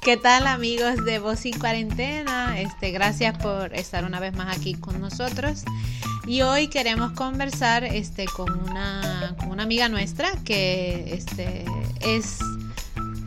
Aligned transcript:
¿Qué 0.00 0.16
tal 0.16 0.46
amigos 0.46 1.04
de 1.04 1.18
Voz 1.18 1.44
y 1.44 1.52
Cuarentena? 1.52 2.58
Este, 2.60 2.92
gracias 2.92 3.36
por 3.38 3.74
estar 3.74 4.04
una 4.04 4.20
vez 4.20 4.34
más 4.34 4.56
aquí 4.56 4.74
con 4.74 5.00
nosotros. 5.00 5.64
Y 6.26 6.42
hoy 6.42 6.68
queremos 6.68 7.12
conversar 7.12 7.84
este, 7.84 8.26
con, 8.26 8.50
una, 8.68 9.34
con 9.38 9.50
una 9.50 9.64
amiga 9.64 9.88
nuestra 9.88 10.30
que 10.44 11.14
este, 11.14 11.64
es 12.00 12.38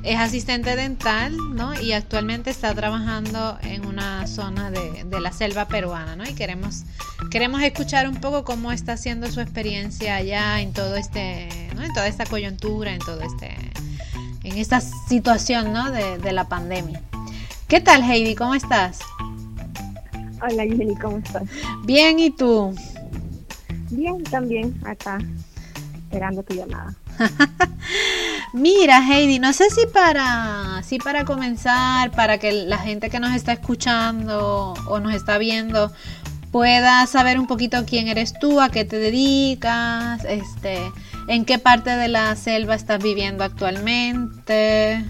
es 0.04 0.18
asistente 0.18 0.76
dental, 0.76 1.36
¿no? 1.55 1.80
Y 1.80 1.94
actualmente 1.94 2.49
está 2.49 2.73
trabajando 2.73 3.58
en 3.62 3.85
una 3.85 4.26
zona 4.27 4.72
de, 4.72 5.05
la 5.20 5.31
selva 5.31 5.67
peruana, 5.67 6.16
¿no? 6.16 6.23
Y 6.23 6.34
queremos, 6.34 6.84
queremos 7.30 7.62
escuchar 7.62 8.08
un 8.08 8.16
poco 8.16 8.44
cómo 8.44 8.72
está 8.72 8.98
siendo 8.98 9.31
su 9.31 9.41
experiencia 9.41 10.16
allá 10.16 10.62
en 10.62 10.73
todo 10.73 10.95
este, 10.95 11.49
¿no? 11.76 11.84
En 11.84 11.94
toda 11.94 12.08
esta 12.08 12.26
coyuntura, 12.26 12.94
en 12.94 12.99
todo 12.99 13.22
este, 13.22 13.55
en 14.52 14.58
esta 14.58 14.82
situación, 14.82 15.72
¿no? 15.73 15.91
De, 15.91 16.18
de 16.18 16.32
la 16.34 16.48
pandemia. 16.48 17.02
¿Qué 17.68 17.80
tal, 17.80 18.04
Heidi? 18.04 18.36
¿Cómo 18.36 18.54
estás? 18.54 19.00
Hola, 20.41 20.64
¿cómo 21.02 21.18
estás? 21.18 21.44
Bien, 21.84 22.20
¿y 22.20 22.32
tú? 22.32 22.76
Bien, 23.91 24.24
también, 24.24 24.77
acá, 24.86 25.20
esperando 26.04 26.44
tu 26.44 26.54
llamada. 26.54 26.94
Mira, 28.54 29.05
Heidi, 29.08 29.40
no 29.40 29.54
sé 29.54 29.70
si 29.70 29.86
para, 29.88 30.82
si 30.84 30.98
para 30.98 31.24
comenzar, 31.24 32.12
para 32.12 32.38
que 32.38 32.52
la 32.52 32.77
gente 32.77 33.10
que 33.10 33.20
nos 33.20 33.34
está 33.34 33.54
escuchando 33.54 34.74
o 34.88 34.99
nos 34.99 35.13
está 35.13 35.38
viendo 35.38 35.94
pueda 36.52 37.05
saber 37.08 37.40
un 37.40 37.48
poquito 37.48 37.86
quién 37.86 38.10
eres 38.10 38.34
tú, 38.38 38.60
a 38.60 38.70
qué 38.70 38.84
te 38.84 38.98
dedicas, 38.98 40.26
este, 40.26 40.91
en 41.27 41.46
qué 41.46 41.60
parte 41.60 41.90
de 41.91 42.08
la 42.08 42.36
selva 42.36 42.76
estás 42.76 43.02
viviendo 43.02 43.44
actualmente. 43.44 45.04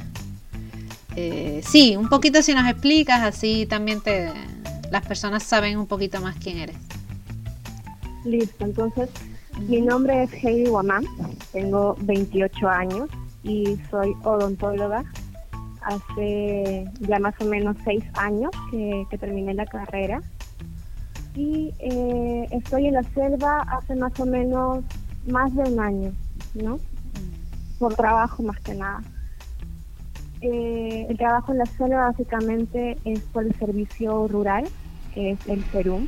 Eh, 1.15 1.61
sí, 1.65 1.95
un 1.97 2.09
poquito 2.09 2.41
si 2.41 2.53
nos 2.53 2.67
explicas, 2.69 3.21
así 3.21 3.65
también 3.65 4.01
te, 4.01 4.31
las 4.91 5.05
personas 5.05 5.43
saben 5.43 5.77
un 5.77 5.87
poquito 5.87 6.21
más 6.21 6.35
quién 6.37 6.59
eres. 6.59 6.77
Listo, 8.23 8.65
entonces 8.65 9.09
mi 9.67 9.81
nombre 9.81 10.23
es 10.23 10.33
Heidi 10.33 10.65
Guamán, 10.65 11.03
tengo 11.51 11.95
28 12.01 12.67
años 12.69 13.09
y 13.43 13.77
soy 13.89 14.13
odontóloga. 14.23 15.03
Hace 15.81 16.85
ya 16.99 17.19
más 17.19 17.33
o 17.39 17.45
menos 17.45 17.75
seis 17.83 18.03
años 18.13 18.51
que, 18.69 19.05
terminé 19.19 19.53
la 19.55 19.65
carrera 19.65 20.21
y 21.35 21.73
eh, 21.79 22.47
estoy 22.51 22.87
en 22.87 22.95
la 22.95 23.03
selva 23.03 23.61
hace 23.61 23.95
más 23.95 24.19
o 24.19 24.25
menos 24.25 24.83
más 25.27 25.53
de 25.55 25.63
un 25.63 25.79
año, 25.79 26.11
¿no? 26.55 26.79
Por 27.79 27.95
trabajo 27.95 28.43
más 28.43 28.59
que 28.61 28.75
nada. 28.75 29.01
Eh, 30.41 31.05
el 31.07 31.17
trabajo 31.17 31.51
en 31.51 31.59
la 31.59 31.65
selva 31.65 32.07
básicamente 32.09 32.97
es 33.05 33.19
por 33.21 33.45
el 33.45 33.53
servicio 33.55 34.27
rural, 34.27 34.67
que 35.13 35.31
es 35.31 35.47
el 35.47 35.59
Perú. 35.65 36.07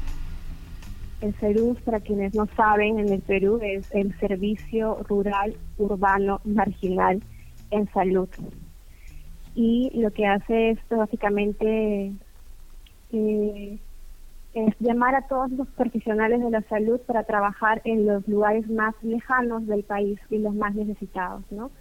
El 1.22 1.34
CERUS, 1.36 1.80
para 1.82 2.00
quienes 2.02 2.34
no 2.34 2.48
saben, 2.58 3.00
en 3.00 3.10
el 3.10 3.22
Perú 3.22 3.60
es 3.62 3.90
el 3.92 4.18
Servicio 4.20 4.98
Rural 5.08 5.56
Urbano 5.78 6.42
Marginal 6.44 7.22
en 7.72 7.90
Salud. 7.94 8.28
Y 9.56 9.92
lo 9.96 10.12
que 10.12 10.26
hace 10.26 10.72
esto 10.72 10.98
básicamente 10.98 12.12
eh, 13.12 13.80
es 14.54 14.76
llamar 14.80 15.16
a 15.16 15.28
todos 15.28 15.52
los 15.52 15.68
profesionales 15.70 16.42
de 16.42 16.52
la 16.52 16.62
salud 16.64 17.00
para 17.02 17.24
trabajar 17.24 17.82
en 17.86 18.06
los 18.06 18.28
lugares 18.28 18.70
más 18.70 18.94
lejanos 19.02 19.66
del 19.66 19.84
país 19.84 20.20
y 20.30 20.38
los 20.38 20.54
más 20.54 20.76
necesitados, 20.76 21.44
¿no? 21.50 21.72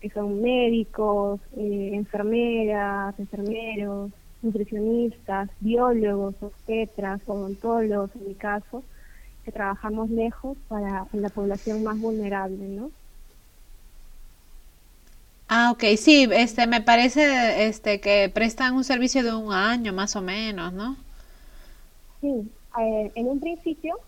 Que 0.00 0.10
son 0.10 0.40
médicos, 0.40 1.40
eh, 1.56 1.90
enfermeras, 1.94 3.18
enfermeros, 3.18 4.12
nutricionistas, 4.42 5.48
biólogos, 5.60 6.34
obstetras, 6.40 7.20
odontólogos, 7.26 8.10
en 8.16 8.28
mi 8.28 8.34
caso, 8.34 8.82
que 9.44 9.52
trabajamos 9.52 10.10
lejos 10.10 10.56
para 10.68 11.06
la 11.12 11.28
población 11.28 11.82
más 11.82 11.98
vulnerable, 11.98 12.68
¿no? 12.68 12.90
Ah, 15.48 15.70
ok, 15.72 15.84
sí, 15.98 16.28
este, 16.32 16.66
me 16.66 16.80
parece 16.80 17.66
este, 17.66 18.00
que 18.00 18.30
prestan 18.32 18.74
un 18.74 18.84
servicio 18.84 19.22
de 19.22 19.34
un 19.34 19.52
año 19.52 19.92
más 19.92 20.16
o 20.16 20.22
menos, 20.22 20.72
¿no? 20.72 20.96
Sí, 22.22 22.52
eh, 22.78 23.12
en 23.16 23.26
un 23.26 23.40
principio 23.40 23.98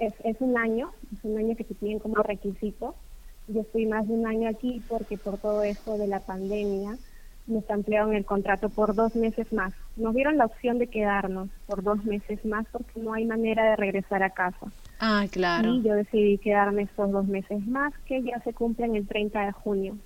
eh, 0.00 0.12
es, 0.24 0.36
un 0.40 0.56
año, 0.56 0.90
es 1.12 1.22
un 1.22 1.38
año 1.38 1.54
que 1.54 1.64
se 1.64 1.74
tienen 1.74 1.98
como 1.98 2.16
requisito. 2.16 2.94
Yo 3.48 3.60
estoy 3.60 3.84
más 3.84 4.08
de 4.08 4.14
un 4.14 4.26
año 4.26 4.48
aquí 4.48 4.82
porque 4.88 5.18
por 5.18 5.38
todo 5.38 5.62
esto 5.62 5.98
de 5.98 6.06
la 6.06 6.20
pandemia 6.20 6.96
nos 7.46 7.68
ampliaron 7.70 8.14
el 8.14 8.24
contrato 8.24 8.70
por 8.70 8.94
dos 8.94 9.14
meses 9.14 9.52
más. 9.52 9.74
Nos 9.96 10.14
dieron 10.14 10.38
la 10.38 10.46
opción 10.46 10.78
de 10.78 10.86
quedarnos 10.86 11.50
por 11.66 11.82
dos 11.82 12.02
meses 12.04 12.42
más 12.46 12.66
porque 12.72 12.98
no 12.98 13.12
hay 13.12 13.26
manera 13.26 13.70
de 13.70 13.76
regresar 13.76 14.22
a 14.22 14.30
casa. 14.30 14.72
Ah, 14.98 15.26
claro. 15.30 15.74
Y 15.74 15.82
yo 15.82 15.94
decidí 15.94 16.38
quedarme 16.38 16.82
estos 16.82 17.10
dos 17.10 17.26
meses 17.26 17.66
más 17.66 17.92
que 18.06 18.22
ya 18.22 18.40
se 18.40 18.54
cumplen 18.54 18.96
el 18.96 19.06
30 19.06 19.44
de 19.44 19.52
junio. 19.52 19.98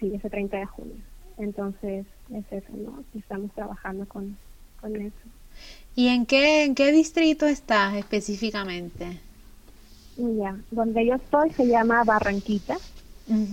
Sí, 0.00 0.14
ese 0.14 0.30
30 0.30 0.56
de 0.58 0.66
junio. 0.66 0.96
Entonces, 1.38 2.06
es 2.32 2.52
eso, 2.52 2.72
¿no? 2.76 3.04
Estamos 3.14 3.52
trabajando 3.54 4.06
con, 4.06 4.36
con 4.80 4.96
eso. 4.96 5.28
¿Y 5.94 6.08
en 6.08 6.26
qué, 6.26 6.64
en 6.64 6.74
qué 6.74 6.92
distrito 6.92 7.46
estás 7.46 7.94
específicamente? 7.94 9.20
Donde 10.70 11.06
yo 11.06 11.14
estoy 11.14 11.50
se 11.50 11.66
llama 11.66 12.02
Barranquita 12.04 12.76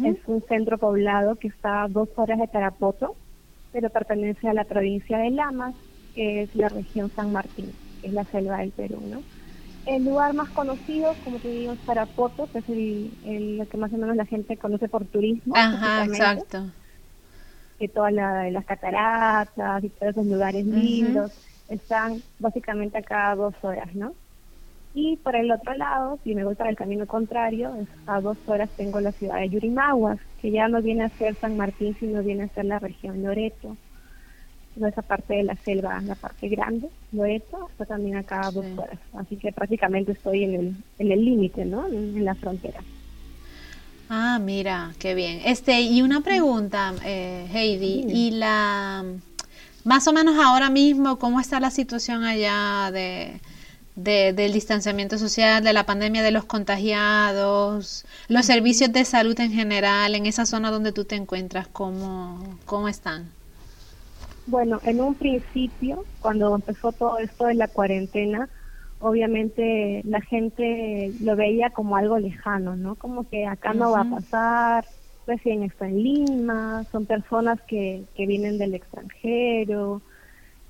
es 0.03 0.17
un 0.27 0.43
centro 0.47 0.77
poblado 0.77 1.35
que 1.35 1.47
está 1.47 1.83
a 1.83 1.87
dos 1.87 2.09
horas 2.15 2.39
de 2.39 2.47
Tarapoto, 2.47 3.15
pero 3.71 3.89
pertenece 3.89 4.47
a 4.47 4.53
la 4.53 4.65
provincia 4.65 5.17
de 5.17 5.31
Lamas, 5.31 5.75
que 6.13 6.43
es 6.43 6.55
la 6.55 6.69
región 6.69 7.11
San 7.15 7.31
Martín, 7.31 7.73
que 8.01 8.07
es 8.07 8.13
la 8.13 8.25
selva 8.25 8.57
del 8.57 8.71
Perú, 8.71 9.01
¿no? 9.09 9.23
El 9.85 10.05
lugar 10.05 10.33
más 10.33 10.49
conocido, 10.51 11.15
como 11.23 11.39
te 11.39 11.49
digo, 11.49 11.73
es 11.73 11.79
Tarapoto, 11.85 12.49
que 12.51 12.59
es 12.59 12.69
el, 12.69 13.67
que 13.69 13.77
más 13.77 13.91
o 13.91 13.97
menos 13.97 14.15
la 14.15 14.25
gente 14.25 14.57
conoce 14.57 14.87
por 14.87 15.05
turismo. 15.07 15.55
Ajá, 15.55 16.05
exacto. 16.05 16.71
Que 17.79 17.87
todas 17.89 18.13
las 18.13 18.65
cataratas 18.65 19.83
y 19.83 19.89
todos 19.89 20.11
esos 20.11 20.25
lugares 20.25 20.65
lindos 20.65 21.31
están 21.73 22.21
básicamente 22.39 22.97
a 22.97 23.01
cada 23.01 23.35
dos 23.35 23.53
horas, 23.63 23.93
¿no? 23.95 24.13
Y 24.95 25.17
por 25.17 25.35
el 25.35 25.51
otro 25.51 25.73
lado, 25.73 26.19
si 26.23 26.35
me 26.35 26.43
voy 26.43 26.53
para 26.53 26.69
el 26.69 26.75
camino 26.75 27.07
contrario, 27.07 27.73
a 28.05 28.21
dos 28.21 28.37
horas 28.45 28.69
tengo 28.77 28.99
la 28.99 29.11
ciudad 29.11 29.39
de 29.39 29.49
Yurimaguas, 29.49 30.19
que 30.39 30.51
ya 30.51 30.67
no 30.67 30.81
viene 30.81 31.05
a 31.05 31.09
ser 31.09 31.35
San 31.35 31.57
Martín, 31.57 31.95
sino 31.99 32.21
viene 32.21 32.43
a 32.43 32.49
ser 32.49 32.65
la 32.65 32.77
región 32.77 33.23
Loreto. 33.23 33.75
No 34.75 34.87
esa 34.87 35.01
parte 35.01 35.35
de 35.35 35.43
la 35.43 35.55
selva, 35.55 35.99
la 36.01 36.15
parte 36.15 36.47
grande, 36.47 36.89
Loreto, 37.11 37.69
está 37.71 37.85
también 37.85 38.17
acá 38.17 38.47
a 38.47 38.51
dos 38.51 38.65
horas. 38.77 38.99
Así 39.13 39.35
que 39.35 39.51
prácticamente 39.51 40.11
estoy 40.11 40.43
en 40.43 40.53
el 40.53 40.75
en 40.99 41.11
el 41.11 41.25
límite, 41.25 41.65
¿no? 41.65 41.87
En, 41.87 42.23
la 42.23 42.35
frontera. 42.35 42.79
Ah, 44.09 44.39
mira, 44.39 44.91
qué 44.99 45.15
bien. 45.15 45.41
Este, 45.45 45.81
y 45.81 46.01
una 46.01 46.21
pregunta, 46.21 46.93
eh, 47.03 47.47
Heidi, 47.51 48.05
y 48.09 48.31
la, 48.31 49.03
más 49.83 50.07
o 50.07 50.13
menos 50.13 50.37
ahora 50.37 50.69
mismo, 50.69 51.19
¿cómo 51.19 51.39
está 51.39 51.59
la 51.59 51.71
situación 51.71 52.23
allá 52.23 52.91
de 52.91 53.39
del 53.95 54.53
distanciamiento 54.53 55.17
social, 55.17 55.63
de 55.63 55.73
la 55.73 55.85
pandemia 55.85 56.23
de 56.23 56.31
los 56.31 56.45
contagiados, 56.45 58.05
los 58.27 58.45
servicios 58.45 58.91
de 58.91 59.05
salud 59.05 59.39
en 59.39 59.51
general, 59.51 60.15
en 60.15 60.25
esa 60.25 60.45
zona 60.45 60.71
donde 60.71 60.91
tú 60.91 61.05
te 61.05 61.15
encuentras, 61.15 61.67
¿cómo, 61.67 62.57
cómo 62.65 62.87
están? 62.87 63.29
Bueno, 64.47 64.81
en 64.83 64.99
un 64.99 65.13
principio, 65.15 66.05
cuando 66.21 66.55
empezó 66.55 66.91
todo 66.91 67.19
esto 67.19 67.45
de 67.45 67.53
la 67.53 67.67
cuarentena, 67.67 68.49
obviamente 68.99 70.01
la 70.05 70.21
gente 70.21 71.13
lo 71.21 71.35
veía 71.35 71.69
como 71.69 71.95
algo 71.95 72.17
lejano, 72.17 72.75
¿no? 72.75 72.95
Como 72.95 73.29
que 73.29 73.45
acá 73.45 73.73
no 73.73 73.91
va 73.91 74.01
a 74.01 74.09
pasar, 74.09 74.85
recién 75.25 75.63
está 75.63 75.87
en 75.87 76.03
Lima, 76.03 76.85
son 76.91 77.05
personas 77.05 77.61
que, 77.61 78.03
que 78.15 78.25
vienen 78.25 78.57
del 78.57 78.75
extranjero, 78.75 80.01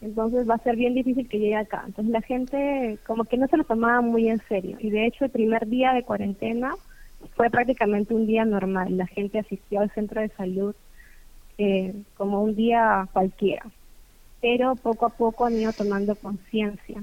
entonces 0.04 0.48
va 0.50 0.56
a 0.56 0.64
ser 0.64 0.76
bien 0.76 0.94
difícil 0.94 1.30
que 1.30 1.40
llegue 1.40 1.56
acá. 1.56 1.84
Entonces 1.88 2.12
la 2.12 2.22
gente 2.22 3.00
como 3.08 3.24
que 3.24 3.38
no 3.38 3.48
se 3.48 3.58
lo 3.58 3.64
tomaba 3.64 4.02
muy 4.02 4.28
en 4.28 4.42
serio 4.50 4.78
y 4.80 4.90
de 4.90 5.06
hecho 5.06 5.26
el 5.26 5.32
primer 5.32 5.68
día 5.68 5.94
de 5.94 6.04
cuarentena 6.04 6.76
fue 7.36 7.50
prácticamente 7.50 8.14
un 8.14 8.28
día 8.28 8.44
normal. 8.44 8.98
La 8.98 9.08
gente 9.08 9.40
asistió 9.40 9.80
al 9.80 9.92
centro 9.92 10.22
de 10.22 10.30
salud 10.30 10.76
eh, 11.58 11.94
como 12.18 12.44
un 12.44 12.56
día 12.56 13.08
cualquiera, 13.14 13.66
pero 14.42 14.76
poco 14.76 15.06
a 15.06 15.10
poco 15.10 15.46
han 15.46 15.54
ido 15.54 15.72
tomando 15.72 16.16
conciencia. 16.16 17.02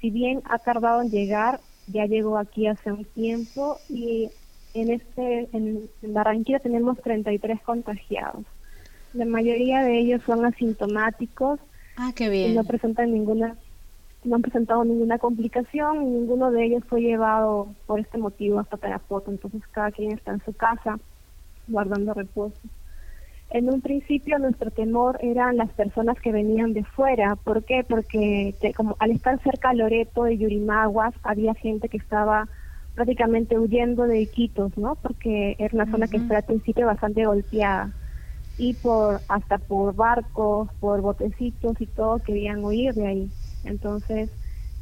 Si 0.00 0.10
bien 0.10 0.42
ha 0.44 0.58
tardado 0.58 1.00
en 1.00 1.10
llegar, 1.10 1.60
ya 1.86 2.06
llegó 2.06 2.36
aquí 2.36 2.66
hace 2.66 2.92
un 2.92 3.04
tiempo 3.04 3.78
y 3.88 4.30
en 4.74 4.90
este 4.90 5.48
en, 5.52 5.88
Barranquilla 6.02 6.58
tenemos 6.58 7.00
33 7.02 7.60
contagiados. 7.62 8.44
La 9.14 9.24
mayoría 9.24 9.82
de 9.82 9.98
ellos 9.98 10.22
son 10.24 10.44
asintomáticos 10.44 11.60
Ah, 11.96 12.12
qué 12.14 12.30
bien. 12.30 12.54
no 12.54 12.64
presentan 12.64 13.12
ninguna, 13.12 13.56
no 14.24 14.36
han 14.36 14.42
presentado 14.42 14.84
ninguna 14.84 15.18
complicación 15.18 16.02
y 16.02 16.06
ninguno 16.06 16.50
de 16.50 16.64
ellos 16.64 16.84
fue 16.88 17.02
llevado 17.02 17.74
por 17.86 18.00
este 18.00 18.16
motivo 18.18 18.60
hasta 18.60 18.78
Tarapoto. 18.78 19.30
Entonces 19.30 19.62
cada 19.72 19.90
quien 19.90 20.12
está 20.12 20.32
en 20.32 20.44
su 20.44 20.54
casa 20.54 20.98
guardando 21.68 22.14
reposo. 22.14 22.58
En 23.50 23.68
un 23.68 23.82
principio 23.82 24.38
nuestro 24.38 24.70
temor 24.70 25.18
eran 25.20 25.58
las 25.58 25.70
personas 25.72 26.18
que 26.18 26.32
venían 26.32 26.72
de 26.72 26.84
fuera. 26.84 27.36
¿Por 27.36 27.64
qué? 27.64 27.84
Porque 27.86 28.54
como 28.74 28.96
al 28.98 29.10
estar 29.10 29.38
cerca 29.42 29.74
Loreto 29.74 30.24
de 30.24 30.38
Yurimaguas 30.38 31.12
había 31.22 31.52
gente 31.54 31.90
que 31.90 31.98
estaba 31.98 32.48
prácticamente 32.94 33.58
huyendo 33.58 34.04
de 34.04 34.20
Iquitos, 34.20 34.76
¿no? 34.76 34.96
Porque 34.96 35.56
era 35.58 35.74
una 35.74 35.90
zona 35.90 36.08
que 36.08 36.18
estaba 36.18 36.38
al 36.38 36.44
principio 36.44 36.86
bastante 36.86 37.24
golpeada 37.24 37.92
y 38.58 38.74
por 38.74 39.22
hasta 39.28 39.58
por 39.58 39.94
barcos, 39.94 40.68
por 40.80 41.00
botecitos 41.00 41.80
y 41.80 41.86
todo 41.86 42.18
querían 42.20 42.64
huir 42.64 42.94
de 42.94 43.06
ahí. 43.06 43.30
Entonces 43.64 44.30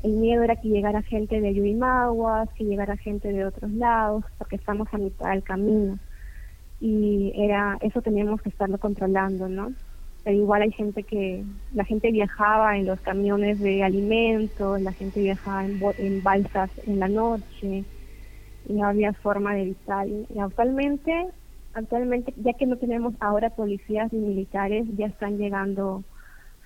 el 0.03 0.12
miedo 0.12 0.43
era 0.43 0.57
que 0.57 0.69
llegara 0.69 1.03
gente 1.03 1.41
de 1.41 1.55
Yurimaguas, 1.55 2.49
que 2.55 2.65
llegara 2.65 2.97
gente 2.97 3.33
de 3.33 3.45
otros 3.45 3.71
lados, 3.73 4.25
porque 4.39 4.57
estamos 4.57 4.89
a 4.93 4.99
mitad 4.99 5.31
del 5.31 5.43
camino. 5.43 5.99
Y 6.81 7.33
era 7.37 7.77
eso 7.83 8.01
teníamos 8.01 8.41
que 8.43 8.49
estarlo 8.49 8.79
controlando, 8.79 9.49
¿no? 9.49 9.73
Pero 10.25 10.37
igual 10.37 10.62
hay 10.62 10.73
gente 10.73 11.05
que, 11.05 11.45
la 11.73 11.85
gente 11.85 12.11
viajaba 12.11 12.77
en 12.79 12.87
los 12.87 13.01
camiones 13.01 13.59
de 13.59 13.83
alimentos, 13.83 14.81
la 14.81 14.93
gente 14.93 15.21
viajaba 15.21 15.65
en, 15.65 15.81
en 15.99 16.23
balsas 16.23 16.71
en 16.87 16.99
la 16.99 17.09
noche, 17.09 17.85
y 18.69 18.75
no 18.75 18.87
había 18.87 19.12
forma 19.15 19.55
de 19.55 19.62
evitar. 19.62 20.07
Y 20.09 20.39
actualmente 20.39 21.29
actualmente, 21.75 22.35
ya 22.37 22.53
que 22.55 22.67
no 22.67 22.77
tenemos 22.77 23.15
ahora 23.21 23.51
policías 23.51 24.12
ni 24.12 24.21
militares, 24.21 24.87
ya 24.97 25.07
están 25.07 25.39
llegando 25.39 26.03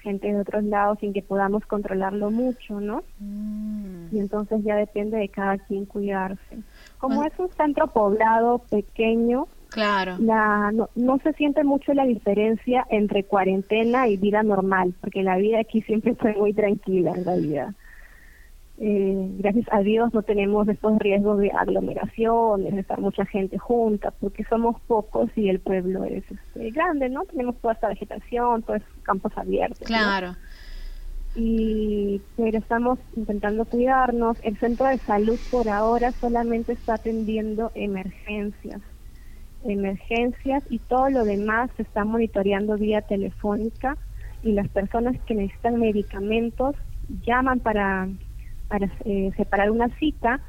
gente 0.00 0.28
de 0.32 0.38
otros 0.38 0.64
lados 0.64 0.98
sin 1.00 1.14
que 1.14 1.22
podamos 1.22 1.64
controlarlo 1.64 2.30
mucho, 2.30 2.78
¿no? 2.78 3.02
Mm. 3.18 4.14
Y 4.14 4.18
entonces 4.18 4.62
ya 4.62 4.76
depende 4.76 5.16
de 5.16 5.30
cada 5.30 5.56
quien 5.58 5.86
cuidarse. 5.86 6.58
Como 6.98 7.24
es 7.24 7.32
un 7.38 7.48
centro 7.50 7.86
poblado 7.86 8.58
pequeño, 8.70 9.46
claro. 9.70 10.16
la, 10.18 10.72
no, 10.72 10.90
no 10.94 11.18
se 11.18 11.32
siente 11.32 11.64
mucho 11.64 11.94
la 11.94 12.04
diferencia 12.04 12.86
entre 12.90 13.24
cuarentena 13.24 14.06
y 14.08 14.18
vida 14.18 14.42
normal, 14.42 14.94
porque 15.00 15.22
la 15.22 15.38
vida 15.38 15.60
aquí 15.60 15.80
siempre 15.82 16.14
fue 16.14 16.34
muy 16.34 16.52
tranquila 16.52 17.12
en 17.16 17.24
realidad. 17.24 17.74
Eh, 18.76 19.28
gracias 19.38 19.66
a 19.70 19.80
Dios 19.80 20.12
no 20.12 20.22
tenemos 20.22 20.66
estos 20.66 20.98
riesgos 20.98 21.38
de 21.38 21.52
aglomeraciones, 21.52 22.74
de 22.74 22.80
estar 22.80 23.00
mucha 23.00 23.24
gente 23.24 23.56
junta, 23.56 24.12
porque 24.20 24.42
somos 24.44 24.80
pocos 24.82 25.30
y 25.36 25.48
el 25.48 25.60
pueblo 25.60 26.04
es 26.04 26.24
este, 26.28 26.70
grande, 26.70 27.08
¿no? 27.08 27.24
Tenemos 27.24 27.56
toda 27.60 27.74
esta 27.74 27.88
vegetación, 27.88 28.62
todos 28.62 28.82
campos 29.04 29.32
abiertos. 29.36 29.86
Claro. 29.86 30.34
Y 31.36 32.20
pero 32.36 32.58
estamos 32.58 32.98
intentando 33.16 33.64
cuidarnos. 33.64 34.38
El 34.42 34.58
centro 34.58 34.86
de 34.86 34.98
salud 34.98 35.38
por 35.50 35.68
ahora 35.68 36.10
solamente 36.12 36.72
está 36.72 36.94
atendiendo 36.94 37.70
emergencias, 37.74 38.80
emergencias 39.64 40.64
y 40.68 40.80
todo 40.80 41.10
lo 41.10 41.24
demás 41.24 41.70
se 41.76 41.82
está 41.82 42.04
monitoreando 42.04 42.76
vía 42.76 43.02
telefónica 43.02 43.96
y 44.42 44.52
las 44.52 44.68
personas 44.68 45.16
que 45.26 45.34
necesitan 45.34 45.80
medicamentos 45.80 46.76
llaman 47.24 47.60
para 47.60 48.08
para 48.68 48.90
eh, 49.04 49.30
separar 49.36 49.70
una 49.70 49.88
cita 49.98 50.40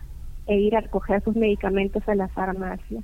e 0.48 0.58
ir 0.58 0.76
a 0.76 0.82
recoger 0.82 1.24
sus 1.24 1.36
medicamentos 1.36 2.08
a 2.08 2.16
la 2.16 2.28
farmacia. 2.28 3.02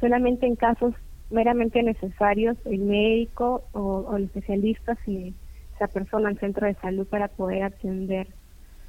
Solamente 0.00 0.46
en 0.46 0.56
casos 0.56 0.94
meramente 1.30 1.82
necesarios, 1.82 2.56
el 2.64 2.80
médico 2.80 3.64
o, 3.72 4.16
el 4.16 4.24
especialista 4.24 4.96
se, 5.04 5.32
se 5.78 5.84
apersona 5.84 6.28
al 6.28 6.38
centro 6.38 6.66
de 6.66 6.74
salud 6.74 7.06
para 7.06 7.28
poder 7.28 7.62
atender. 7.62 8.28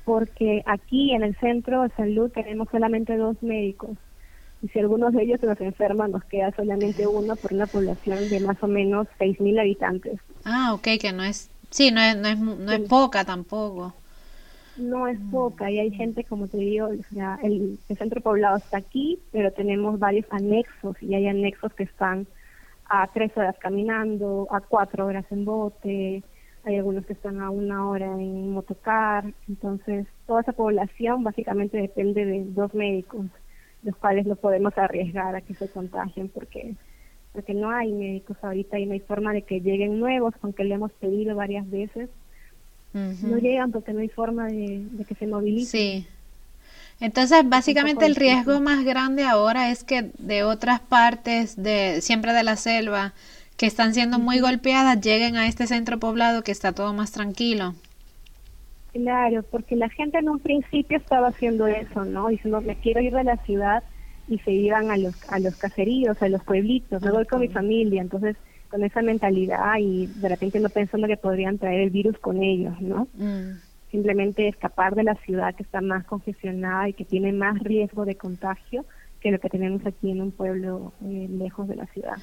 Porque 0.04 0.64
aquí 0.66 1.12
en 1.14 1.24
el 1.24 1.36
centro 1.38 1.84
de 1.84 1.90
salud 1.90 2.32
tenemos 2.32 2.68
solamente 2.72 3.16
dos 3.16 3.42
médicos. 3.44 3.98
Y 4.64 4.68
si 4.70 4.80
algunos 4.80 5.14
de 5.14 5.24
ellos 5.24 5.40
se 5.40 5.48
nos 5.48 5.62
enferman, 5.62 6.12
nos 6.12 6.24
queda 6.26 6.52
solamente 6.56 7.06
uno 7.08 7.36
por 7.36 7.54
una 7.54 7.68
población 7.68 8.30
de 8.30 8.40
más 8.40 8.62
o 8.62 8.68
menos 8.68 9.08
6.000 9.20 9.60
habitantes. 9.60 10.20
Ah, 10.44 10.74
ok, 10.74 10.88
que 11.00 11.14
no 11.14 11.24
es, 11.24 11.52
sí, 11.70 11.92
no 11.92 12.02
es, 12.02 12.18
no 12.18 12.28
es, 12.28 12.40
no 12.40 12.72
es 12.72 12.82
poca 12.82 13.26
tampoco 13.26 13.94
no 14.78 15.08
es 15.08 15.20
poca 15.32 15.70
y 15.70 15.80
hay 15.80 15.92
gente, 15.92 16.24
como 16.24 16.48
te 16.48 16.58
digo, 16.58 16.90
el, 17.44 17.80
centro 17.98 18.22
poblado 18.22 18.58
está 18.58 18.78
aquí, 18.78 19.20
pero 19.32 19.52
tenemos 19.52 20.00
varios 20.00 20.26
anexos 20.32 21.02
y 21.02 21.14
hay 21.16 21.28
anexos 21.28 21.74
que 21.74 21.84
están 21.84 22.28
a 22.86 23.08
tres 23.08 23.36
horas 23.38 23.56
caminando, 23.60 24.48
a 24.52 24.62
cuatro 24.62 25.06
horas 25.06 25.26
en 25.32 25.46
bote, 25.46 26.24
hay 26.64 26.76
algunos 26.78 27.06
que 27.06 27.14
están 27.14 27.42
a 27.42 27.50
una 27.50 27.90
hora 27.90 28.06
en 28.06 28.52
motocar, 28.52 29.26
entonces 29.48 30.08
toda 30.28 30.42
esa 30.42 30.54
población 30.54 31.24
básicamente 31.24 31.78
depende 31.78 32.26
de 32.26 32.46
dos 32.46 32.74
médicos, 32.74 33.26
los 33.84 33.96
cuales 33.96 34.26
no 34.26 34.36
podemos 34.36 34.78
arriesgar 34.78 35.36
a 35.36 35.42
que 35.42 35.56
se 35.56 35.70
contagien 35.70 36.30
porque 36.30 36.76
porque 37.34 37.54
no 37.54 37.72
hay 37.72 37.94
médicos 37.94 38.36
ahorita 38.42 38.78
y 38.78 38.86
no 38.86 38.92
hay 38.92 39.00
forma 39.00 39.32
de 39.32 39.44
que 39.44 39.62
lleguen 39.62 40.02
nuevos, 40.02 40.34
aunque 40.42 40.66
le 40.66 40.76
hemos 40.76 40.92
pedido 40.92 41.34
varias 41.34 41.70
veces 41.70 42.10
no 42.94 43.38
llegan 43.38 43.72
porque 43.72 43.94
no 43.94 44.00
hay 44.00 44.10
forma 44.10 44.48
de, 44.48 44.84
que 45.08 45.16
se 45.16 45.28
movilicen. 45.28 45.68
Sí. 45.68 46.08
Entonces, 47.00 47.48
básicamente 47.48 48.06
el 48.06 48.16
riesgo 48.16 48.60
más 48.62 48.86
grande 48.86 49.24
ahora 49.24 49.72
es 49.72 49.84
que 49.84 50.12
de 50.20 50.44
otras 50.44 50.80
partes, 50.80 51.62
de 51.62 52.00
siempre 52.02 52.32
de 52.34 52.44
la 52.44 52.56
selva, 52.58 53.14
que 53.58 53.66
están 53.66 53.94
siendo 53.94 54.20
muy 54.20 54.40
golpeadas, 54.40 55.02
lleguen 55.02 55.36
a 55.36 55.48
este 55.48 55.68
centro 55.68 56.00
poblado 56.00 56.44
que 56.44 56.52
está 56.52 56.74
todo 56.74 56.94
más 56.94 57.12
tranquilo. 57.12 57.74
Claro, 58.94 59.42
porque 59.44 59.76
la 59.76 59.90
gente 59.90 60.20
en 60.20 60.30
un 60.30 60.40
principio 60.40 60.98
estaba 60.98 61.30
haciendo 61.30 61.66
eso, 61.66 62.04
¿no? 62.06 62.28
Diciendo, 62.28 62.62
me 62.62 62.76
quiero 62.76 63.02
ir 63.02 63.14
de 63.14 63.24
la 63.24 63.38
ciudad 63.38 63.84
y 64.28 64.38
se 64.40 64.52
iban 64.52 64.92
a 64.92 64.98
los, 64.98 65.16
a 65.30 65.40
los 65.40 65.56
caseríos, 65.56 66.22
a 66.22 66.30
los 66.30 66.44
pueblitos, 66.44 67.02
me 67.02 67.12
voy 67.12 67.26
con 67.26 67.40
mi 67.40 67.48
familia. 67.48 68.02
Entonces, 68.02 68.36
con 68.72 68.84
esa 68.84 69.02
mentalidad 69.02 69.76
y 69.80 70.08
de 70.08 70.30
repente 70.30 70.60
no 70.60 70.70
pensando 70.70 71.08
que 71.08 71.18
podrían 71.18 71.58
traer 71.58 71.82
el 71.82 71.90
virus 71.90 72.18
con 72.18 72.42
ellos, 72.42 72.80
¿no? 72.82 73.08
Mm. 73.16 73.60
Simplemente 73.92 74.48
escapar 74.48 74.96
de 74.96 75.04
la 75.04 75.16
ciudad 75.16 75.54
que 75.54 75.64
está 75.64 75.82
más 75.82 76.06
congestionada 76.06 76.88
y 76.88 76.94
que 76.94 77.04
tiene 77.04 77.34
más 77.34 77.60
riesgo 77.60 78.06
de 78.06 78.16
contagio 78.16 78.86
que 79.20 79.32
lo 79.32 79.40
que 79.40 79.50
tenemos 79.50 79.86
aquí 79.86 80.10
en 80.10 80.22
un 80.22 80.32
pueblo 80.32 80.94
eh, 81.04 81.28
lejos 81.30 81.68
de 81.68 81.76
la 81.76 81.86
ciudad. 81.88 82.16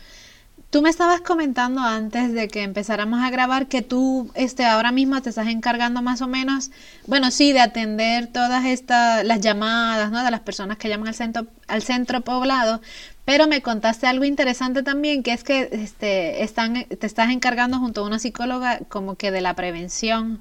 Tú 0.71 0.83
me 0.83 0.91
estabas 0.91 1.23
comentando 1.23 1.81
antes 1.81 2.35
de 2.35 2.49
que 2.49 2.63
empezáramos 2.63 3.21
a 3.21 3.31
grabar 3.31 3.69
que 3.69 3.81
tú 3.81 4.31
este 4.35 4.67
ahora 4.67 4.93
mismo 4.93 5.23
te 5.23 5.31
estás 5.31 5.47
encargando 5.49 6.03
más 6.03 6.21
o 6.21 6.27
menos, 6.27 6.71
bueno, 7.07 7.31
sí, 7.31 7.55
de 7.55 7.61
atender 7.61 8.27
todas 8.27 8.67
estas 8.67 9.25
las 9.25 9.41
llamadas, 9.41 10.11
¿no? 10.11 10.23
de 10.23 10.31
las 10.31 10.41
personas 10.41 10.77
que 10.77 10.91
llaman 10.91 11.09
al 11.09 11.15
centro 11.15 11.47
al 11.69 11.83
centro 11.83 12.21
poblado, 12.21 12.83
pero 13.29 13.47
me 13.47 13.61
contaste 13.61 14.07
algo 14.07 14.25
interesante 14.25 14.83
también, 14.83 15.23
que 15.23 15.35
es 15.35 15.45
que 15.45 15.69
este 15.71 16.43
están 16.43 16.87
te 16.87 17.07
estás 17.07 17.31
encargando 17.31 17.79
junto 17.79 18.01
a 18.01 18.07
una 18.07 18.19
psicóloga 18.19 18.79
como 18.89 19.17
que 19.17 19.31
de 19.31 19.43
la 19.43 19.53
prevención. 19.53 20.39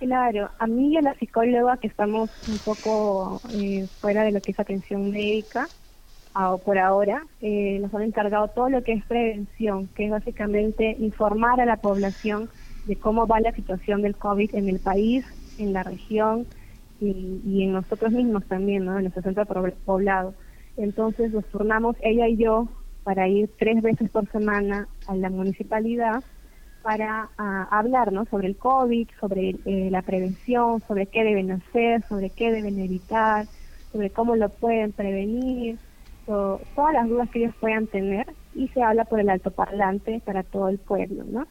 Claro, 0.00 0.50
a 0.58 0.66
mí 0.66 0.94
y 0.94 0.96
a 0.96 1.02
la 1.02 1.14
psicóloga 1.14 1.76
que 1.76 1.86
estamos 1.86 2.30
un 2.48 2.58
poco 2.58 3.40
eh, 3.54 3.86
fuera 4.00 4.24
de 4.24 4.32
lo 4.32 4.40
que 4.40 4.50
es 4.50 4.58
atención 4.58 5.12
médica, 5.12 5.68
por 6.64 6.78
ahora, 6.78 7.22
eh, 7.40 7.78
nos 7.80 7.94
han 7.94 8.02
encargado 8.02 8.48
todo 8.48 8.68
lo 8.68 8.82
que 8.82 8.94
es 8.94 9.04
prevención, 9.04 9.86
que 9.94 10.06
es 10.06 10.10
básicamente 10.10 10.96
informar 10.98 11.60
a 11.60 11.64
la 11.64 11.76
población 11.76 12.50
de 12.86 12.96
cómo 12.96 13.28
va 13.28 13.38
la 13.38 13.52
situación 13.52 14.02
del 14.02 14.16
COVID 14.16 14.52
en 14.56 14.68
el 14.68 14.80
país, 14.80 15.24
en 15.58 15.74
la 15.74 15.84
región 15.84 16.48
y, 17.00 17.62
en 17.62 17.72
nosotros 17.72 18.10
mismos 18.10 18.44
también, 18.46 18.84
¿no? 18.84 18.96
en 18.96 19.02
nuestro 19.04 19.22
centro 19.22 19.46
poblado. 19.84 20.34
Entonces 20.76 21.32
nos 21.32 21.44
turnamos 21.46 21.96
ella 22.02 22.28
y 22.28 22.36
yo 22.36 22.68
para 23.02 23.28
ir 23.28 23.50
tres 23.58 23.82
veces 23.82 24.10
por 24.10 24.30
semana 24.30 24.88
a 25.06 25.14
la 25.14 25.30
municipalidad 25.30 26.22
para 26.82 27.28
hablar 27.70 28.10
¿no? 28.12 28.24
sobre 28.26 28.48
el 28.48 28.56
COVID, 28.56 29.08
sobre 29.20 29.50
eh, 29.66 29.88
la 29.90 30.02
prevención, 30.02 30.82
sobre 30.88 31.06
qué 31.06 31.24
deben 31.24 31.50
hacer, 31.50 32.02
sobre 32.08 32.30
qué 32.30 32.50
deben 32.50 32.78
evitar, 32.78 33.48
sobre 33.92 34.10
cómo 34.10 34.34
lo 34.36 34.48
pueden 34.48 34.92
prevenir 34.92 35.78
todas 36.26 36.94
las 36.94 37.08
dudas 37.08 37.28
que 37.30 37.40
ellos 37.40 37.54
puedan 37.60 37.86
tener 37.88 38.26
y 38.54 38.68
se 38.68 38.82
habla 38.82 39.04
por 39.04 39.20
el 39.20 39.30
altoparlante 39.30 40.22
para 40.24 40.42
todo 40.42 40.68
el 40.68 40.78
pueblo, 40.78 41.24
¿no? 41.24 41.46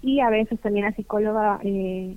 Y 0.00 0.20
a 0.20 0.30
veces 0.30 0.60
también 0.60 0.86
la 0.86 0.92
psicóloga 0.92 1.60
eh, 1.62 2.16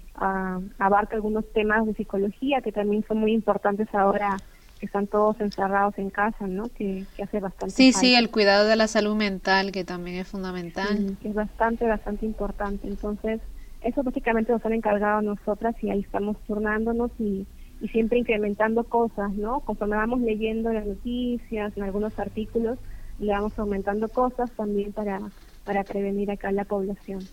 abarca 0.77 1.15
algunos 1.15 1.51
temas 1.53 1.85
de 1.85 1.93
psicología 1.93 2.61
que 2.61 2.71
también 2.71 3.03
son 3.07 3.19
muy 3.19 3.31
importantes 3.31 3.87
ahora 3.93 4.37
que 4.79 4.85
están 4.85 5.07
todos 5.07 5.39
encerrados 5.39 5.97
en 5.97 6.09
casa, 6.09 6.47
¿no? 6.47 6.63
Que, 6.69 7.05
hace 7.21 7.39
bastante 7.39 7.75
Sí, 7.75 7.93
sí, 7.93 8.15
el 8.15 8.29
cuidado 8.29 8.67
de 8.67 8.75
la 8.75 8.87
salud 8.87 9.15
mental 9.15 9.71
que 9.71 9.83
también 9.83 10.17
es 10.17 10.27
fundamental. 10.27 11.17
que 11.21 11.29
es 11.29 11.33
bastante, 11.33 11.85
bastante 11.85 12.25
importante. 12.25 12.87
Entonces, 12.87 13.41
eso 13.81 14.03
básicamente 14.03 14.51
nos 14.51 14.65
han 14.65 14.73
encargado 14.73 15.21
nosotras 15.21 15.75
y 15.81 15.89
ahí 15.89 15.99
estamos 15.99 16.37
turnándonos 16.47 17.11
y 17.19 17.45
y 17.81 17.87
siempre 17.89 18.19
incrementando 18.19 18.83
cosas, 18.83 19.31
¿no? 19.33 19.59
Conforme 19.61 19.95
vamos 19.95 20.21
leyendo 20.21 20.71
las 20.71 20.85
noticias, 20.85 21.73
en 21.75 21.83
algunos 21.83 22.17
artículos, 22.19 22.77
le 23.19 23.31
vamos 23.31 23.57
aumentando 23.57 24.07
cosas 24.09 24.49
también 24.51 24.93
para, 24.93 25.19
para 25.63 25.83
prevenir 25.83 26.31
acá 26.31 26.51
la 26.51 26.65
población. 26.65 27.27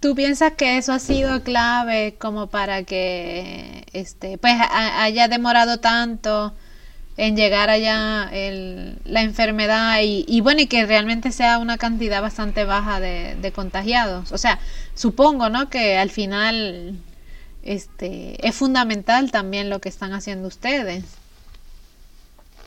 ¿Tú 0.00 0.14
piensas 0.14 0.54
que 0.54 0.78
eso 0.78 0.92
ha 0.92 0.98
sido 0.98 1.42
clave 1.42 2.16
como 2.18 2.48
para 2.48 2.82
que 2.82 3.84
este 3.92 4.36
pues 4.36 4.54
haya 4.72 5.28
demorado 5.28 5.78
tanto 5.78 6.52
en 7.16 7.36
llegar 7.36 7.68
allá 7.70 8.28
el, 8.32 8.98
la 9.04 9.22
enfermedad 9.22 10.00
y, 10.02 10.24
y, 10.26 10.40
bueno, 10.40 10.62
y 10.62 10.66
que 10.66 10.86
realmente 10.86 11.30
sea 11.30 11.58
una 11.58 11.76
cantidad 11.76 12.22
bastante 12.22 12.64
baja 12.64 13.00
de, 13.00 13.36
de, 13.36 13.52
contagiados. 13.52 14.32
O 14.32 14.38
sea, 14.38 14.58
supongo, 14.94 15.50
¿no? 15.50 15.68
Que 15.68 15.98
al 15.98 16.10
final 16.10 16.96
este, 17.62 18.46
es 18.46 18.54
fundamental 18.54 19.30
también 19.30 19.70
lo 19.70 19.80
que 19.80 19.88
están 19.88 20.12
haciendo 20.12 20.48
ustedes. 20.48 21.04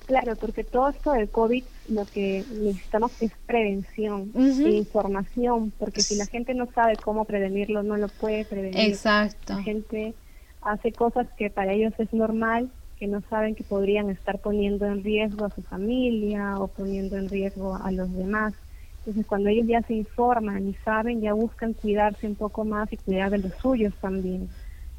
Claro, 0.06 0.36
porque 0.36 0.64
todo 0.64 0.90
esto 0.90 1.14
del 1.14 1.30
COVID 1.30 1.64
lo 1.90 2.06
que 2.06 2.44
necesitamos 2.52 3.12
es 3.22 3.32
prevención 3.48 4.32
e 4.36 4.70
información, 4.70 5.74
porque 5.80 6.02
si 6.02 6.16
la 6.16 6.28
gente 6.28 6.54
no 6.54 6.68
sabe 6.72 6.96
cómo 6.96 7.25
prevenirlo, 7.25 7.82
no 7.82 7.98
lo 7.98 8.08
puede 8.08 8.46
prevenir. 8.46 8.80
Exacto. 8.80 9.54
La 9.54 9.64
gente 9.64 10.14
hace 10.62 10.92
cosas 10.92 11.28
que 11.38 11.50
para 11.50 11.74
ellos 11.74 11.94
es 11.98 12.14
normal 12.14 12.70
que 12.98 13.08
no 13.08 13.22
saben 13.30 13.56
que 13.56 13.64
podrían 13.64 14.10
estar 14.10 14.40
poniendo 14.40 14.86
en 14.86 15.04
riesgo 15.04 15.46
a 15.46 15.50
su 15.50 15.62
familia 15.64 16.58
o 16.60 16.68
poniendo 16.68 17.18
en 17.18 17.30
riesgo 17.30 17.75
a 17.75 17.92
los 17.92 18.12
demás. 18.14 18.54
Entonces, 19.00 19.25
cuando 19.28 19.50
ellos 19.50 19.68
ya 19.68 19.82
se 19.84 19.94
informan 19.94 20.68
y 20.68 20.74
saben, 20.86 21.22
ya 21.22 21.34
buscan 21.34 21.74
cuidarse 21.74 22.25
un 22.25 22.36
poco 22.36 22.66
más 22.66 22.92
y 22.92 22.98
cuidar 22.98 23.32
de 23.32 23.40
los 23.40 23.54
suyos 23.62 23.94
también. 24.02 24.50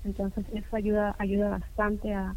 Entonces, 0.05 0.45
eso 0.53 0.77
ayuda 0.77 1.17
ayuda 1.19 1.51
bastante 1.51 2.13
a, 2.13 2.37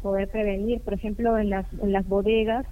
poder 0.00 0.30
prevenir. 0.30 0.82
Por 0.82 0.94
ejemplo, 0.94 1.36
en 1.36 1.50
las, 1.50 1.70
en 1.74 1.92
las 1.92 2.06
bodegas, 2.08 2.64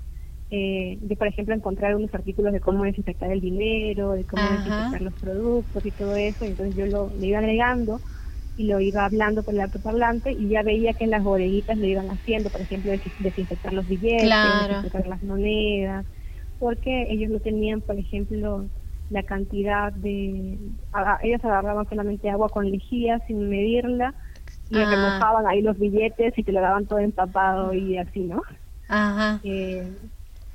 eh, 0.48 0.98
de, 1.02 1.16
por 1.16 1.26
ejemplo, 1.26 1.54
encontrar 1.54 1.94
unos 1.94 2.14
artículos 2.14 2.50
de 2.54 2.60
cómo 2.60 2.84
desinfectar 2.84 3.30
el 3.30 3.42
dinero, 3.42 4.12
de 4.12 4.24
cómo 4.24 4.48
desinfectar 4.48 5.02
los 5.02 5.14
productos 5.16 5.84
y 5.84 5.92
todo 5.92 6.16
eso. 6.16 6.46
Entonces, 6.46 6.74
yo 6.74 6.86
lo, 6.86 7.10
lo 7.14 7.22
iba 7.26 7.38
agregando 7.38 8.00
y 8.60 8.64
lo 8.64 8.78
iba 8.78 9.06
hablando 9.06 9.42
por 9.42 9.54
el 9.54 9.62
autoparlante 9.62 10.32
y 10.32 10.48
ya 10.48 10.62
veía 10.62 10.92
que 10.92 11.04
en 11.04 11.10
las 11.12 11.22
bodeguitas 11.22 11.78
lo 11.78 11.86
iban 11.86 12.10
haciendo, 12.10 12.50
por 12.50 12.60
ejemplo, 12.60 12.92
desinfectar 13.18 13.72
los 13.72 13.88
billetes, 13.88 14.28
desinfectar 14.28 15.06
las 15.06 15.22
monedas, 15.22 16.04
porque 16.58 17.06
ellos 17.08 17.30
no 17.30 17.40
tenían, 17.40 17.80
por 17.80 17.98
ejemplo, 17.98 18.66
la 19.08 19.22
cantidad 19.22 19.94
de... 19.94 20.58
ellos 21.22 21.42
agarraban 21.42 21.88
solamente 21.88 22.28
agua 22.28 22.50
con 22.50 22.70
lejía 22.70 23.18
sin 23.26 23.48
medirla 23.48 24.14
y 24.68 24.76
ah. 24.76 24.90
remojaban 24.90 25.46
ahí 25.46 25.62
los 25.62 25.78
billetes 25.78 26.36
y 26.36 26.42
te 26.42 26.52
lo 26.52 26.60
daban 26.60 26.84
todo 26.84 26.98
empapado 26.98 27.72
y 27.72 27.96
así, 27.96 28.20
¿no? 28.20 28.42
Ajá. 28.88 29.40
Eh, 29.42 29.90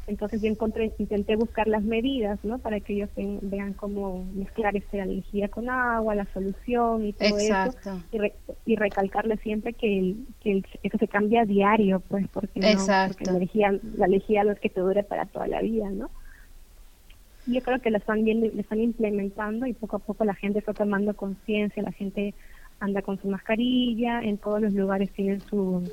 entonces 0.08 0.42
yo 0.42 0.48
encontré, 0.48 0.94
intenté 1.00 1.36
buscar 1.36 1.68
las 1.68 1.84
medidas, 1.84 2.40
¿no? 2.44 2.60
Para 2.60 2.80
que 2.80 2.94
ellos 2.94 3.10
vean 3.16 3.74
cómo 3.74 4.24
mezclar 4.36 4.76
esta 4.76 4.98
energía 4.98 5.48
con 5.48 5.68
agua, 5.70 6.14
la 6.14 6.26
solución 6.32 7.06
y 7.06 7.14
todo 7.14 7.38
eso. 7.38 7.76
Y, 8.12 8.72
y 8.72 8.76
recalcarle 8.76 9.38
siempre 9.38 9.74
que, 9.74 10.16
que 10.42 10.64
eso 10.84 10.98
se 11.00 11.08
cambia 11.08 11.42
a 11.42 11.46
diario, 11.46 12.02
pues, 12.08 12.28
porque, 12.28 12.60
no, 12.60 12.86
la 12.88 13.32
energía, 13.32 13.80
la 13.98 14.06
energía 14.06 14.44
no 14.44 14.52
es 14.52 14.60
que 14.60 14.70
te 14.70 14.80
dure 14.80 15.04
para 15.04 15.26
toda 15.26 15.48
la 15.48 15.62
vida, 15.62 15.90
¿no? 15.90 16.12
Yo 17.48 17.62
creo 17.62 17.80
que 17.80 17.92
lo 17.92 17.98
están 17.98 18.24
viendo, 18.24 18.48
lo 18.48 18.62
están 18.62 18.82
implementando 18.82 19.66
y 19.66 19.74
poco 19.74 19.98
a 19.98 20.00
poco 20.00 20.24
la 20.24 20.36
gente 20.36 20.60
está 20.60 20.74
tomando 20.74 21.16
conciencia, 21.16 21.82
la 21.82 21.92
gente 21.92 22.36
anda 22.80 23.02
con 23.02 23.20
su 23.20 23.28
mascarilla, 23.28 24.22
en 24.22 24.38
todos 24.38 24.62
los 24.62 24.74
lugares 24.74 25.12
tienen 25.12 25.42
su 25.42 25.84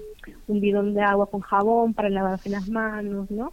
un 0.48 0.60
bidón 0.60 0.94
de 0.94 1.02
agua 1.02 1.30
con 1.30 1.40
jabón 1.40 1.94
para 1.94 2.10
lavarse 2.10 2.50
las 2.50 2.68
manos, 2.68 3.30
¿no? 3.30 3.52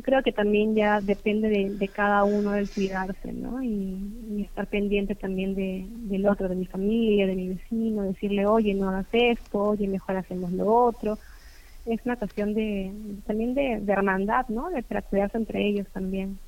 Creo 0.00 0.22
que 0.22 0.32
también 0.32 0.74
ya 0.74 1.00
depende 1.00 1.48
de, 1.48 1.88
cada 1.88 2.24
uno 2.24 2.54
el 2.54 2.70
cuidarse, 2.70 3.32
¿no? 3.32 3.62
Y, 3.62 4.42
estar 4.42 4.66
pendiente 4.66 5.14
también 5.14 5.54
de, 5.54 5.84
del 5.88 6.26
otro, 6.26 6.48
de 6.48 6.56
mi 6.56 6.66
familia, 6.66 7.26
de 7.26 7.34
mi 7.34 7.48
vecino, 7.48 8.02
decirle, 8.02 8.46
oye, 8.46 8.74
no 8.74 8.88
hagas 8.88 9.06
esto, 9.12 9.58
oye, 9.58 9.86
mejor 9.86 10.16
hacemos 10.16 10.50
lo 10.52 10.66
otro. 10.66 11.18
Es 11.86 12.00
una 12.04 12.16
cuestión 12.16 12.54
de 12.54 12.92
también 13.26 13.54
de, 13.54 13.82
hermandad, 13.86 14.46
¿no? 14.48 14.70
De 14.70 14.82
cuidarse 14.82 15.36
entre 15.36 15.66
ellos 15.66 15.86
también. 15.92 16.38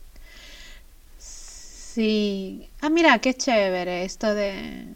Sí. 1.18 2.68
Ah, 2.80 2.90
mira, 2.90 3.18
qué 3.20 3.34
chévere 3.34 4.04
esto 4.04 4.34
de... 4.34 4.86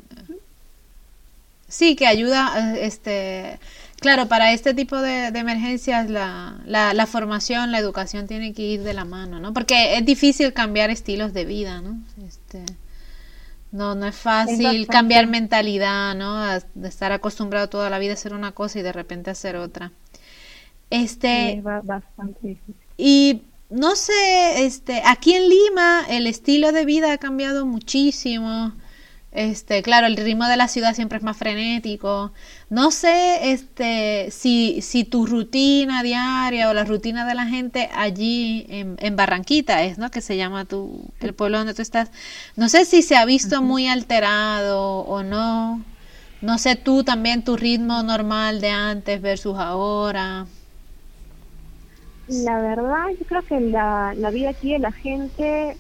Sí, 1.69 1.97
que 1.97 2.07
ayuda, 2.07 2.77
este 2.79 3.59
Claro, 4.01 4.29
para 4.29 4.53
este 4.53 4.75
tipo 4.75 5.01
de, 5.01 5.27
emergencias 5.27 6.09
la, 6.09 6.61
la, 6.67 7.07
formación, 7.07 7.73
la 7.73 7.79
educación 7.79 8.29
tiene 8.29 8.53
que 8.53 8.63
ir 8.63 8.83
de 8.83 8.95
la 8.95 9.05
mano, 9.05 9.41
¿no? 9.41 9.53
Porque 9.53 9.97
es 9.97 10.05
difícil 10.05 10.53
cambiar 10.53 10.91
estilos 10.91 11.33
de 11.33 11.45
vida, 11.45 11.81
¿no? 11.81 11.99
Este, 12.27 12.65
no, 13.73 13.97
no 13.97 14.07
es 14.07 14.15
fácil 14.15 14.87
cambiar 14.87 15.27
mentalidad, 15.27 16.15
¿no? 16.15 16.47
De 16.75 16.89
estar 16.89 17.11
acostumbrado 17.11 17.69
toda 17.69 17.91
la 17.91 17.99
vida 17.99 18.13
a 18.13 18.15
hacer 18.15 18.35
una 18.35 18.53
cosa 18.53 18.79
y 18.79 18.83
de 18.83 18.93
repente 18.93 19.31
hacer 19.31 19.57
otra. 19.57 19.91
Este, 20.91 21.61
bastante 21.61 22.39
difícil. 22.47 22.77
Y 22.97 23.43
no 23.69 23.97
sé, 23.97 24.65
este, 24.65 25.03
aquí 25.05 25.35
en 25.35 25.49
Lima 25.49 26.05
el 26.09 26.27
estilo 26.27 26.73
de 26.73 26.85
vida 26.85 27.13
ha 27.13 27.19
cambiado 27.19 27.67
muchísimo. 27.67 28.73
Este, 29.31 29.83
claro, 29.83 30.07
el 30.07 30.17
ritmo 30.17 30.47
de 30.47 30.57
la 30.57 30.69
ciudad 30.69 30.95
siempre 30.95 31.19
es 31.19 31.25
más 31.25 31.37
frenético. 31.37 32.33
No 32.71 32.91
sé 32.91 33.53
este, 33.53 34.31
si, 34.31 34.81
si 34.81 35.05
tu 35.05 35.27
rutina 35.27 36.03
diaria 36.03 36.71
o 36.71 36.75
la 36.75 36.85
rutina 36.85 37.27
de 37.27 37.35
la 37.35 37.47
gente 37.47 37.91
allí 37.95 38.67
en, 38.71 38.97
en 39.01 39.17
Barranquita 39.17 39.83
es, 39.85 39.99
¿no? 39.99 40.11
Que 40.11 40.23
se 40.23 40.37
llama 40.37 40.65
tu, 40.65 41.13
el 41.21 41.35
pueblo 41.35 41.59
donde 41.59 41.75
tú 41.75 41.83
estás. 41.83 42.11
No 42.57 42.69
sé 42.69 42.85
si 42.87 43.03
se 43.03 43.17
ha 43.17 43.25
visto 43.27 43.63
muy 43.63 43.87
alterado 43.87 45.01
o 45.01 45.23
no. 45.23 45.85
No 46.41 46.59
sé 46.59 46.77
tú 46.77 47.05
también 47.05 47.43
tu 47.45 47.57
ritmo 47.57 48.03
normal 48.03 48.61
de 48.61 48.71
antes 48.71 49.21
versus 49.21 49.59
ahora. 49.59 50.47
La 52.29 52.61
verdad, 52.61 53.09
yo 53.19 53.27
creo 53.27 53.43
que 53.43 53.61
la, 53.61 54.15
la 54.17 54.31
vida 54.31 54.51
aquí 54.51 54.73
de 54.73 54.79
la 54.79 54.93
gente 54.93 55.77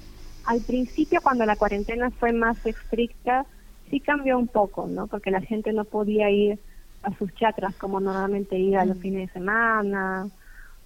al 0.48 0.62
principio, 0.62 1.20
cuando 1.22 1.44
la 1.44 1.56
cuarentena 1.56 2.10
fue 2.10 2.32
más 2.32 2.64
estricta, 2.64 3.44
sí 3.90 4.00
cambió 4.00 4.38
un 4.38 4.48
poco, 4.48 4.86
¿no? 4.86 5.06
Porque 5.06 5.30
la 5.30 5.42
gente 5.42 5.74
no 5.74 5.84
podía 5.84 6.30
ir 6.30 6.58
a 7.02 7.12
sus 7.18 7.34
chakras 7.34 7.76
como 7.76 8.00
normalmente 8.00 8.58
iba 8.58 8.82
los 8.86 8.96
mm. 8.96 9.00
fines 9.00 9.28
de 9.28 9.32
semana, 9.34 10.26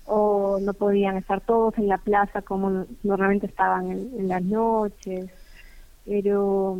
o 0.04 0.58
no 0.60 0.74
podían 0.74 1.16
estar 1.16 1.40
todos 1.42 1.78
en 1.78 1.86
la 1.86 1.98
plaza 1.98 2.42
como 2.42 2.86
normalmente 3.04 3.46
estaban 3.46 3.92
en, 3.92 4.26
las 4.26 4.42
noches. 4.42 5.30
Pero 6.06 6.76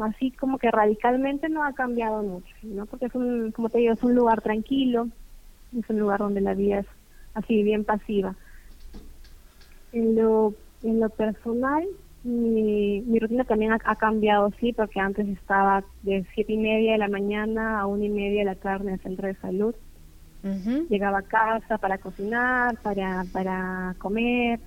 así 0.00 0.32
como 0.32 0.58
que 0.58 0.72
radicalmente 0.72 1.48
no 1.48 1.62
ha 1.62 1.72
cambiado 1.72 2.20
mucho, 2.24 2.52
¿no? 2.64 2.86
Porque 2.86 3.06
es 3.06 3.14
un, 3.14 3.52
como 3.52 3.68
te 3.68 3.78
digo, 3.78 3.92
es 3.92 4.02
un 4.02 4.16
lugar 4.16 4.42
tranquilo, 4.42 5.06
es 5.78 5.88
un 5.88 6.00
lugar 6.00 6.18
donde 6.18 6.40
la 6.40 6.54
vida 6.54 6.80
es 6.80 6.86
así 7.32 7.62
bien 7.62 7.84
pasiva. 7.84 8.34
En 9.92 10.16
lo, 10.16 10.52
en 10.82 10.98
lo 10.98 11.08
personal, 11.10 11.86
mi, 12.24 13.02
mi 13.02 13.18
rutina 13.18 13.44
también 13.44 13.72
ha, 13.72 13.96
cambiado, 13.96 14.50
sí, 14.58 14.72
porque 14.72 14.98
antes 14.98 15.28
estaba 15.28 15.84
de 16.02 16.26
siete 16.34 16.54
y 16.54 16.56
media 16.56 16.92
de 16.92 16.98
la 16.98 17.08
mañana 17.08 17.80
a 17.80 17.86
una 17.86 18.06
y 18.06 18.08
media 18.08 18.40
de 18.40 18.46
la 18.46 18.54
tarde 18.54 18.88
en 18.88 18.94
el 18.94 19.00
centro 19.00 19.28
de 19.28 19.36
salud. 19.36 19.74
Llegaba 20.90 21.20
a 21.20 21.22
casa 21.22 21.78
para 21.78 21.96
cocinar, 21.96 22.76
para, 22.82 23.24
para 23.32 23.94
comer, 23.98 24.60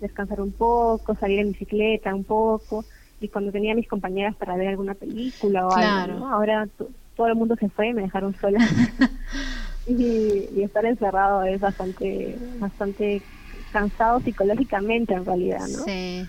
descansar 0.00 0.40
un 0.40 0.52
poco, 0.52 1.14
salir 1.16 1.40
en 1.40 1.52
bicicleta 1.52 2.14
un 2.14 2.24
poco. 2.24 2.86
Y 3.20 3.28
cuando 3.28 3.52
tenía 3.52 3.72
a 3.72 3.76
mis 3.76 3.88
compañeras 3.88 4.34
para 4.36 4.56
ver 4.56 4.68
alguna 4.68 4.94
película 4.94 5.66
o 5.66 5.72
algo, 5.72 6.26
ahora 6.26 6.68
todo 7.14 7.26
el 7.26 7.34
mundo 7.34 7.56
se 7.56 7.68
fue 7.68 7.88
y 7.88 7.94
me 7.94 8.02
dejaron 8.02 8.34
sola. 8.36 8.58
y, 9.86 10.48
y 10.54 10.62
estar 10.62 10.86
encerrado 10.86 11.42
es 11.42 11.60
bastante, 11.60 12.38
bastante 12.58 13.22
cansado 13.70 14.20
psicológicamente 14.20 15.12
en 15.12 15.26
realidad, 15.26 15.66
¿no? 15.68 15.84
Sí 15.84 16.26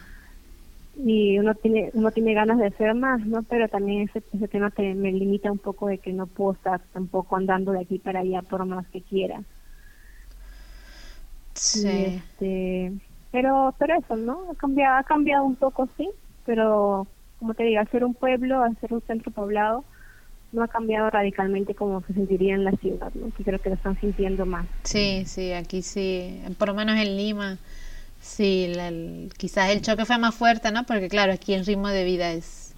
y 0.98 1.38
uno 1.39 1.55
tiene 1.55 1.91
uno 1.93 2.12
tiene 2.12 2.34
ganas 2.34 2.58
de 2.58 2.67
hacer 2.67 2.93
más 2.93 3.25
no 3.25 3.43
pero 3.43 3.67
también 3.69 4.10
ese, 4.10 4.24
ese 4.34 4.48
tema 4.48 4.72
que 4.72 4.93
me 4.96 5.12
limita 5.12 5.51
un 5.51 5.60
poco 5.60 5.88
de 5.88 6.00
que 6.00 6.12
no 6.12 6.27
puedo 6.27 6.53
estar 6.53 6.81
tampoco 6.93 7.36
andando 7.36 7.72
de 7.72 7.81
aquí 7.81 8.00
para 8.00 8.19
allá 8.19 8.41
por 8.41 8.65
más 8.65 8.88
que 8.89 9.01
quiera. 9.01 9.41
Sí. 11.53 11.88
Este, 11.88 12.93
pero 13.31 13.75
pero 13.77 13.96
eso 13.96 14.15
no 14.15 14.51
ha 14.51 14.55
cambiado 14.55 14.98
ha 14.98 15.03
cambiado 15.03 15.46
un 15.46 15.55
poco 15.55 15.88
sí 15.98 16.10
pero 16.46 17.08
como 17.38 17.53
te 17.53 17.63
digo 17.63 17.81
ser 17.91 18.03
un 18.03 18.13
pueblo 18.13 18.62
ser 18.81 18.93
un 18.93 19.01
centro 19.01 19.31
poblado 19.31 19.86
no 20.51 20.63
ha 20.63 20.67
cambiado 20.67 21.10
radicalmente 21.10 21.75
como 21.75 22.01
se 22.01 22.13
sentiría 22.13 22.55
en 22.55 22.63
la 22.63 22.72
ciudad 22.72 23.12
no 23.13 23.31
que 23.31 23.43
creo 23.43 23.60
que 23.60 23.69
lo 23.69 23.75
están 23.75 24.00
sintiendo 24.00 24.46
más. 24.46 24.67
Sí 24.84 25.24
sí 25.25 25.53
aquí 25.53 25.81
sí 25.81 26.41
por 26.58 26.69
lo 26.69 26.74
menos 26.74 26.98
en 26.98 27.15
Lima 27.15 27.58
Sí, 28.21 28.73
quizás 29.38 29.69
el 29.69 29.81
choque 29.81 30.05
fue 30.05 30.17
más 30.17 30.35
fuerte, 30.35 30.71
¿no? 30.71 30.85
Porque 30.85 31.09
claro, 31.09 31.33
aquí 31.33 31.53
el 31.53 31.65
ritmo 31.65 31.89
de 31.89 32.03
vida 32.03 32.31
es, 32.31 32.73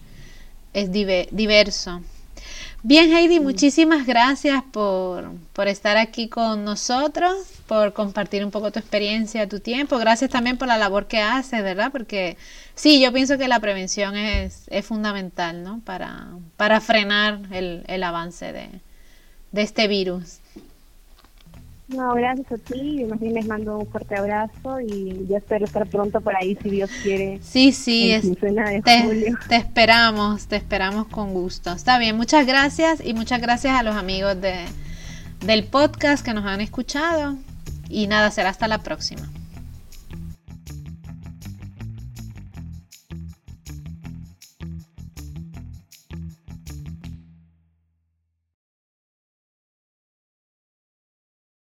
es 0.74 0.91
diverso. 0.91 2.01
Bien, 2.83 3.13
Heidi, 3.13 3.39
muchísimas 3.39 4.07
gracias 4.07 4.63
por, 4.71 5.31
por, 5.53 5.67
estar 5.67 5.98
aquí 5.98 6.29
con 6.29 6.65
nosotros, 6.65 7.36
por 7.67 7.93
compartir 7.93 8.43
un 8.43 8.50
poco 8.50 8.71
tu 8.71 8.79
experiencia, 8.79 9.48
tu 9.48 9.60
tiempo. 9.60 10.00
Gracias 10.00 10.31
también 10.31 10.57
por 10.57 10.67
la 10.67 10.77
labor 10.77 11.07
que 11.07 11.19
haces, 11.21 11.62
¿verdad? 11.62 11.91
Porque 11.91 12.38
sí, 12.74 13.00
yo 13.00 13.13
pienso 13.13 13.38
que 13.38 13.48
la 13.48 13.60
prevención 13.60 14.15
es, 14.15 14.63
es 14.67 14.83
fundamental, 14.86 15.63
¿no? 15.63 15.81
Para, 15.86 16.29
para 16.57 16.81
frenar 16.81 17.39
el, 17.51 17.83
el 17.88 18.03
avance 18.03 18.51
de, 18.51 18.69
de 19.51 19.62
este 19.62 19.88
virus. 19.88 20.40
No, 21.95 22.13
gracias 22.13 22.51
a 22.51 22.57
ti. 22.57 23.03
Más 23.10 23.19
bien 23.19 23.33
les 23.33 23.45
mando 23.45 23.77
un 23.77 23.88
fuerte 23.88 24.15
abrazo 24.15 24.79
y 24.79 25.25
ya 25.27 25.38
espero 25.38 25.65
estar 25.65 25.88
pronto 25.88 26.21
por 26.21 26.36
ahí, 26.36 26.57
si 26.62 26.69
Dios 26.69 26.89
quiere. 27.03 27.39
Sí, 27.41 27.71
sí, 27.71 28.12
es, 28.12 28.24
te, 28.39 29.36
te, 29.48 29.55
esperamos, 29.55 30.48
te 30.48 30.55
esperamos 30.55 31.07
con 31.07 31.33
gusto. 31.33 31.71
Está 31.74 32.00
bien, 32.00 32.15
muchas 32.15 32.45
gracias 32.45 33.01
y 33.03 33.13
muchas 33.13 33.41
gracias 33.41 33.77
a 33.77 33.83
los 33.83 33.95
amigos 33.95 34.39
de, 34.39 34.65
del 35.45 35.65
podcast 35.65 36.24
que 36.24 36.33
nos 36.33 36.45
han 36.45 36.62
escuchado. 36.62 37.36
Y 37.89 38.07
nada, 38.07 38.31
será 38.31 38.50
hasta 38.50 38.67
la 38.67 38.79
próxima. 38.79 39.27